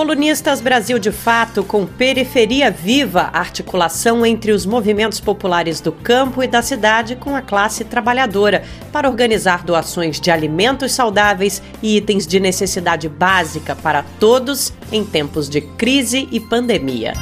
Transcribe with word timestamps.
Colunistas 0.00 0.62
Brasil 0.62 0.98
de 0.98 1.12
Fato 1.12 1.62
com 1.62 1.84
Periferia 1.86 2.70
Viva, 2.70 3.28
articulação 3.34 4.24
entre 4.24 4.50
os 4.50 4.64
movimentos 4.64 5.20
populares 5.20 5.78
do 5.78 5.92
campo 5.92 6.42
e 6.42 6.46
da 6.46 6.62
cidade 6.62 7.16
com 7.16 7.36
a 7.36 7.42
classe 7.42 7.84
trabalhadora, 7.84 8.64
para 8.90 9.10
organizar 9.10 9.62
doações 9.62 10.18
de 10.18 10.30
alimentos 10.30 10.92
saudáveis 10.92 11.62
e 11.82 11.98
itens 11.98 12.26
de 12.26 12.40
necessidade 12.40 13.10
básica 13.10 13.76
para 13.76 14.02
todos 14.18 14.72
em 14.90 15.04
tempos 15.04 15.50
de 15.50 15.60
crise 15.60 16.26
e 16.32 16.40
pandemia. 16.40 17.12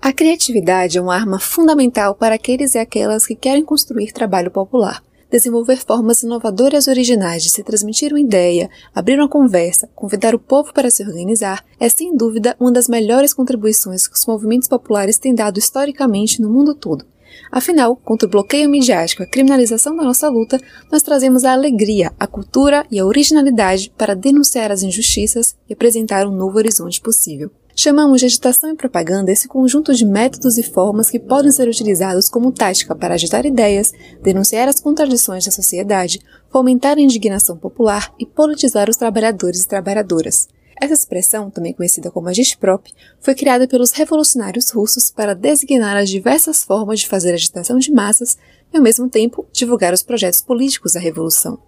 A 0.00 0.12
criatividade 0.14 0.96
é 0.96 1.02
uma 1.02 1.14
arma 1.14 1.38
fundamental 1.38 2.14
para 2.14 2.36
aqueles 2.36 2.74
e 2.74 2.78
aquelas 2.78 3.26
que 3.26 3.34
querem 3.34 3.66
construir 3.66 4.12
trabalho 4.12 4.50
popular 4.50 5.02
desenvolver 5.34 5.84
formas 5.84 6.22
inovadoras 6.22 6.86
e 6.86 6.90
originais 6.90 7.42
de 7.42 7.50
se 7.50 7.64
transmitir 7.64 8.12
uma 8.12 8.20
ideia, 8.20 8.70
abrir 8.94 9.18
uma 9.18 9.28
conversa, 9.28 9.88
convidar 9.92 10.32
o 10.32 10.38
povo 10.38 10.72
para 10.72 10.92
se 10.92 11.02
organizar, 11.02 11.64
é 11.80 11.88
sem 11.88 12.16
dúvida 12.16 12.54
uma 12.60 12.70
das 12.70 12.86
melhores 12.86 13.34
contribuições 13.34 14.06
que 14.06 14.16
os 14.16 14.24
movimentos 14.26 14.68
populares 14.68 15.18
têm 15.18 15.34
dado 15.34 15.58
historicamente 15.58 16.40
no 16.40 16.48
mundo 16.48 16.72
todo. 16.72 17.04
Afinal, 17.50 17.96
contra 17.96 18.26
o 18.26 18.30
bloqueio 18.30 18.68
midiático 18.68 19.22
e 19.22 19.24
a 19.24 19.28
criminalização 19.28 19.96
da 19.96 20.02
nossa 20.02 20.28
luta, 20.28 20.60
nós 20.90 21.02
trazemos 21.02 21.44
a 21.44 21.52
alegria, 21.52 22.12
a 22.18 22.26
cultura 22.26 22.84
e 22.90 22.98
a 22.98 23.06
originalidade 23.06 23.92
para 23.96 24.14
denunciar 24.14 24.72
as 24.72 24.82
injustiças 24.82 25.56
e 25.68 25.72
apresentar 25.72 26.26
um 26.26 26.34
novo 26.34 26.58
horizonte 26.58 27.00
possível. 27.00 27.50
Chamamos 27.76 28.20
de 28.20 28.26
agitação 28.26 28.70
e 28.70 28.76
propaganda 28.76 29.32
esse 29.32 29.48
conjunto 29.48 29.92
de 29.92 30.06
métodos 30.06 30.56
e 30.58 30.62
formas 30.62 31.10
que 31.10 31.18
podem 31.18 31.50
ser 31.50 31.68
utilizados 31.68 32.28
como 32.28 32.52
tática 32.52 32.94
para 32.94 33.14
agitar 33.14 33.44
ideias, 33.44 33.92
denunciar 34.22 34.68
as 34.68 34.78
contradições 34.78 35.44
da 35.44 35.50
sociedade, 35.50 36.20
fomentar 36.50 36.96
a 36.98 37.00
indignação 37.00 37.56
popular 37.56 38.14
e 38.16 38.24
politizar 38.24 38.88
os 38.88 38.96
trabalhadores 38.96 39.62
e 39.62 39.68
trabalhadoras. 39.68 40.48
Essa 40.84 40.92
expressão, 40.92 41.50
também 41.50 41.72
conhecida 41.72 42.10
como 42.10 42.28
agitprop, 42.28 42.92
foi 43.18 43.34
criada 43.34 43.66
pelos 43.66 43.92
revolucionários 43.92 44.68
russos 44.70 45.10
para 45.10 45.34
designar 45.34 45.96
as 45.96 46.10
diversas 46.10 46.62
formas 46.62 47.00
de 47.00 47.08
fazer 47.08 47.32
agitação 47.32 47.78
de 47.78 47.90
massas 47.90 48.36
e, 48.70 48.76
ao 48.76 48.82
mesmo 48.82 49.08
tempo, 49.08 49.46
divulgar 49.50 49.94
os 49.94 50.02
projetos 50.02 50.42
políticos 50.42 50.92
da 50.92 51.00
revolução. 51.00 51.58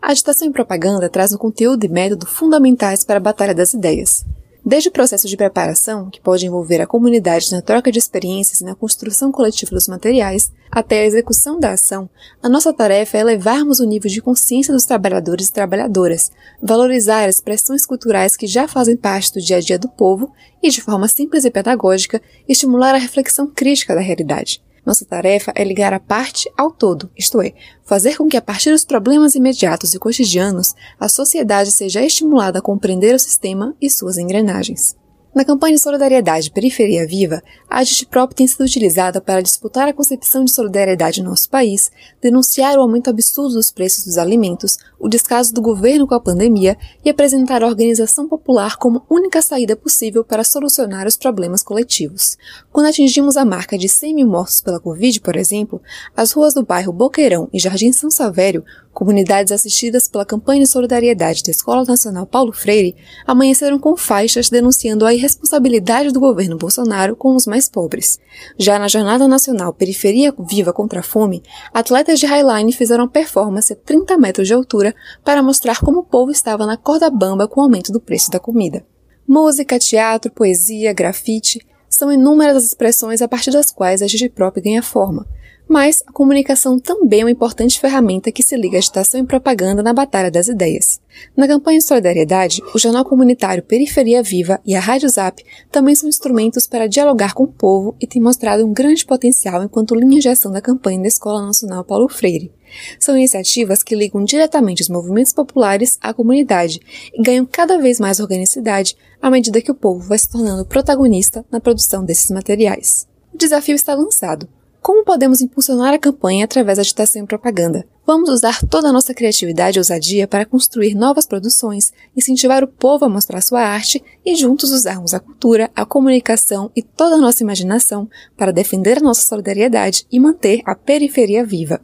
A 0.00 0.12
agitação 0.12 0.48
e 0.48 0.52
propaganda 0.52 1.10
traz 1.10 1.34
um 1.34 1.36
conteúdo 1.36 1.84
e 1.84 1.88
método 1.88 2.24
fundamentais 2.24 3.04
para 3.04 3.18
a 3.18 3.20
batalha 3.20 3.54
das 3.54 3.74
ideias. 3.74 4.24
Desde 4.64 4.88
o 4.88 4.92
processo 4.92 5.26
de 5.26 5.36
preparação, 5.36 6.08
que 6.08 6.20
pode 6.20 6.46
envolver 6.46 6.80
a 6.80 6.86
comunidade 6.86 7.50
na 7.50 7.60
troca 7.60 7.90
de 7.90 7.98
experiências 7.98 8.60
e 8.60 8.64
na 8.64 8.76
construção 8.76 9.32
coletiva 9.32 9.72
dos 9.72 9.88
materiais, 9.88 10.52
até 10.70 11.00
a 11.00 11.04
execução 11.04 11.58
da 11.58 11.72
ação, 11.72 12.08
a 12.40 12.48
nossa 12.48 12.72
tarefa 12.72 13.18
é 13.18 13.20
elevarmos 13.20 13.80
o 13.80 13.84
nível 13.84 14.08
de 14.08 14.22
consciência 14.22 14.72
dos 14.72 14.84
trabalhadores 14.84 15.48
e 15.48 15.52
trabalhadoras, 15.52 16.30
valorizar 16.62 17.24
as 17.24 17.36
expressões 17.36 17.84
culturais 17.84 18.36
que 18.36 18.46
já 18.46 18.68
fazem 18.68 18.96
parte 18.96 19.32
do 19.32 19.40
dia 19.40 19.56
a 19.56 19.60
dia 19.60 19.78
do 19.78 19.88
povo 19.88 20.32
e, 20.62 20.70
de 20.70 20.80
forma 20.80 21.08
simples 21.08 21.44
e 21.44 21.50
pedagógica, 21.50 22.22
estimular 22.48 22.94
a 22.94 22.98
reflexão 22.98 23.48
crítica 23.48 23.96
da 23.96 24.00
realidade. 24.00 24.62
Nossa 24.84 25.04
tarefa 25.04 25.52
é 25.54 25.62
ligar 25.62 25.92
a 25.92 26.00
parte 26.00 26.50
ao 26.56 26.70
todo, 26.70 27.10
isto 27.16 27.40
é, 27.40 27.54
fazer 27.84 28.16
com 28.16 28.28
que 28.28 28.36
a 28.36 28.42
partir 28.42 28.70
dos 28.70 28.84
problemas 28.84 29.34
imediatos 29.36 29.94
e 29.94 29.98
cotidianos, 29.98 30.74
a 30.98 31.08
sociedade 31.08 31.70
seja 31.70 32.02
estimulada 32.02 32.58
a 32.58 32.62
compreender 32.62 33.14
o 33.14 33.18
sistema 33.18 33.76
e 33.80 33.88
suas 33.88 34.18
engrenagens. 34.18 34.96
Na 35.34 35.46
campanha 35.46 35.76
de 35.76 35.80
solidariedade 35.80 36.50
Periferia 36.50 37.06
Viva, 37.06 37.42
a 37.68 37.78
agitprop 37.78 38.34
tem 38.34 38.46
sido 38.46 38.64
utilizada 38.64 39.18
para 39.18 39.40
disputar 39.40 39.88
a 39.88 39.92
concepção 39.94 40.44
de 40.44 40.52
solidariedade 40.52 41.22
no 41.22 41.30
nosso 41.30 41.48
país, 41.48 41.90
denunciar 42.20 42.76
o 42.76 42.82
aumento 42.82 43.08
absurdo 43.08 43.54
dos 43.54 43.70
preços 43.70 44.04
dos 44.04 44.18
alimentos, 44.18 44.76
o 45.00 45.08
descaso 45.08 45.54
do 45.54 45.62
governo 45.62 46.06
com 46.06 46.14
a 46.14 46.20
pandemia 46.20 46.76
e 47.02 47.08
apresentar 47.08 47.62
a 47.62 47.66
organização 47.66 48.28
popular 48.28 48.76
como 48.76 49.06
única 49.08 49.40
saída 49.40 49.74
possível 49.74 50.22
para 50.22 50.44
solucionar 50.44 51.06
os 51.06 51.16
problemas 51.16 51.62
coletivos. 51.62 52.36
Quando 52.70 52.88
atingimos 52.88 53.38
a 53.38 53.44
marca 53.44 53.78
de 53.78 53.88
100 53.88 54.14
mil 54.14 54.28
mortos 54.28 54.60
pela 54.60 54.78
Covid, 54.78 55.18
por 55.22 55.36
exemplo, 55.36 55.80
as 56.14 56.32
ruas 56.32 56.52
do 56.52 56.62
bairro 56.62 56.92
Boqueirão 56.92 57.48
e 57.54 57.58
Jardim 57.58 57.90
São 57.90 58.10
Savério 58.10 58.62
Comunidades 58.92 59.50
assistidas 59.50 60.06
pela 60.06 60.24
campanha 60.24 60.64
de 60.64 60.68
solidariedade 60.68 61.42
da 61.42 61.50
Escola 61.50 61.82
Nacional 61.82 62.26
Paulo 62.26 62.52
Freire 62.52 62.94
amanheceram 63.26 63.78
com 63.78 63.96
faixas 63.96 64.50
denunciando 64.50 65.06
a 65.06 65.14
irresponsabilidade 65.14 66.12
do 66.12 66.20
governo 66.20 66.58
Bolsonaro 66.58 67.16
com 67.16 67.34
os 67.34 67.46
mais 67.46 67.70
pobres. 67.70 68.20
Já 68.58 68.78
na 68.78 68.88
Jornada 68.88 69.26
Nacional 69.26 69.72
Periferia 69.72 70.34
Viva 70.38 70.74
contra 70.74 71.00
a 71.00 71.02
Fome, 71.02 71.42
atletas 71.72 72.20
de 72.20 72.26
Highline 72.26 72.70
fizeram 72.72 73.08
performance 73.08 73.72
a 73.72 73.76
30 73.76 74.18
metros 74.18 74.46
de 74.46 74.52
altura 74.52 74.94
para 75.24 75.42
mostrar 75.42 75.80
como 75.80 76.00
o 76.00 76.04
povo 76.04 76.30
estava 76.30 76.66
na 76.66 76.76
corda 76.76 77.08
bamba 77.08 77.48
com 77.48 77.60
o 77.60 77.64
aumento 77.64 77.92
do 77.92 78.00
preço 78.00 78.30
da 78.30 78.38
comida. 78.38 78.84
Música, 79.26 79.78
teatro, 79.78 80.30
poesia, 80.30 80.92
grafite 80.92 81.66
são 81.88 82.12
inúmeras 82.12 82.58
as 82.58 82.64
expressões 82.64 83.22
a 83.22 83.28
partir 83.28 83.52
das 83.52 83.70
quais 83.70 84.02
a 84.02 84.06
Gigiprópria 84.06 84.62
ganha 84.62 84.82
forma 84.82 85.26
mas 85.68 86.02
a 86.06 86.12
comunicação 86.12 86.78
também 86.78 87.20
é 87.20 87.24
uma 87.24 87.30
importante 87.30 87.80
ferramenta 87.80 88.30
que 88.30 88.42
se 88.42 88.56
liga 88.56 88.76
à 88.76 88.78
agitação 88.78 89.20
e 89.20 89.26
propaganda 89.26 89.82
na 89.82 89.92
batalha 89.92 90.30
das 90.30 90.48
ideias. 90.48 91.00
Na 91.36 91.46
campanha 91.46 91.78
de 91.78 91.84
solidariedade, 91.84 92.62
o 92.74 92.78
jornal 92.78 93.04
comunitário 93.04 93.62
Periferia 93.62 94.22
Viva 94.22 94.60
e 94.64 94.74
a 94.74 94.80
Rádio 94.80 95.08
Zap 95.08 95.42
também 95.70 95.94
são 95.94 96.08
instrumentos 96.08 96.66
para 96.66 96.86
dialogar 96.86 97.34
com 97.34 97.44
o 97.44 97.48
povo 97.48 97.96
e 98.00 98.06
têm 98.06 98.20
mostrado 98.20 98.66
um 98.66 98.72
grande 98.72 99.04
potencial 99.06 99.62
enquanto 99.62 99.94
linha 99.94 100.20
de 100.20 100.28
ação 100.28 100.52
da 100.52 100.60
campanha 100.60 101.00
da 101.00 101.08
Escola 101.08 101.44
Nacional 101.44 101.84
Paulo 101.84 102.08
Freire. 102.08 102.52
São 102.98 103.16
iniciativas 103.16 103.82
que 103.82 103.94
ligam 103.94 104.24
diretamente 104.24 104.82
os 104.82 104.88
movimentos 104.88 105.32
populares 105.32 105.98
à 106.00 106.12
comunidade 106.12 106.80
e 107.12 107.22
ganham 107.22 107.46
cada 107.46 107.78
vez 107.78 108.00
mais 108.00 108.20
organicidade 108.20 108.96
à 109.20 109.30
medida 109.30 109.60
que 109.60 109.70
o 109.70 109.74
povo 109.74 110.06
vai 110.06 110.18
se 110.18 110.30
tornando 110.30 110.64
protagonista 110.64 111.44
na 111.50 111.60
produção 111.60 112.04
desses 112.04 112.30
materiais. 112.30 113.06
O 113.32 113.36
desafio 113.36 113.74
está 113.74 113.94
lançado. 113.94 114.48
Como 114.82 115.04
podemos 115.04 115.40
impulsionar 115.40 115.94
a 115.94 115.98
campanha 115.98 116.44
através 116.44 116.76
da 116.76 116.82
agitação 116.82 117.22
e 117.22 117.26
propaganda? 117.26 117.86
Vamos 118.04 118.28
usar 118.28 118.60
toda 118.66 118.88
a 118.88 118.92
nossa 118.92 119.14
criatividade 119.14 119.78
e 119.78 119.80
ousadia 119.80 120.26
para 120.26 120.44
construir 120.44 120.96
novas 120.96 121.24
produções, 121.24 121.92
incentivar 122.16 122.64
o 122.64 122.66
povo 122.66 123.04
a 123.04 123.08
mostrar 123.08 123.40
sua 123.42 123.60
arte 123.60 124.02
e 124.26 124.34
juntos 124.34 124.72
usarmos 124.72 125.14
a 125.14 125.20
cultura, 125.20 125.70
a 125.72 125.86
comunicação 125.86 126.68
e 126.74 126.82
toda 126.82 127.14
a 127.14 127.20
nossa 127.20 127.44
imaginação 127.44 128.10
para 128.36 128.52
defender 128.52 128.98
a 128.98 129.02
nossa 129.02 129.24
solidariedade 129.24 130.04
e 130.10 130.18
manter 130.18 130.62
a 130.64 130.74
periferia 130.74 131.46
viva. 131.46 131.80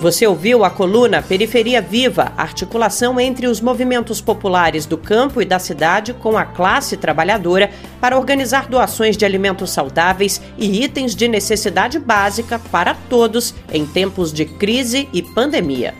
Você 0.00 0.28
ouviu 0.28 0.64
a 0.64 0.70
coluna 0.70 1.20
Periferia 1.20 1.82
Viva, 1.82 2.32
articulação 2.36 3.18
entre 3.18 3.48
os 3.48 3.60
movimentos 3.60 4.20
populares 4.20 4.86
do 4.86 4.96
campo 4.96 5.42
e 5.42 5.44
da 5.44 5.58
cidade 5.58 6.14
com 6.14 6.38
a 6.38 6.44
classe 6.44 6.96
trabalhadora 6.96 7.68
para 8.00 8.16
organizar 8.16 8.68
doações 8.68 9.16
de 9.16 9.24
alimentos 9.24 9.70
saudáveis 9.70 10.40
e 10.56 10.84
itens 10.84 11.16
de 11.16 11.26
necessidade 11.26 11.98
básica 11.98 12.60
para 12.70 12.94
todos 12.94 13.52
em 13.72 13.84
tempos 13.84 14.32
de 14.32 14.44
crise 14.44 15.08
e 15.12 15.20
pandemia. 15.20 15.92